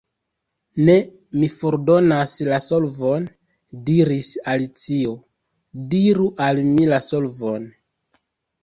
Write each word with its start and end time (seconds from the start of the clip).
"Ne, 0.85 0.93
mi 1.41 1.49
fordonas 1.57 2.33
la 2.47 2.59
solvon," 2.69 3.29
diris 3.91 4.33
Alicio. 4.55 5.15
"Diru 5.95 6.29
al 6.49 6.67
mi 6.73 6.91
la 6.97 7.05
solvon." 7.13 7.75